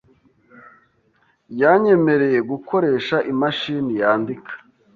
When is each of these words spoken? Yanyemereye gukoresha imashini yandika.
Yanyemereye 1.61 2.39
gukoresha 2.51 3.17
imashini 3.31 3.93
yandika. 4.01 4.53